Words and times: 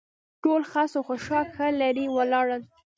ټول 0.43 0.61
خس 0.71 0.91
او 0.97 1.03
خاشاک 1.07 1.47
ښه 1.55 1.67
لرې 1.79 2.05
ولاړل. 2.11 2.61